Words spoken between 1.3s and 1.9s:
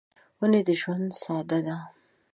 ده.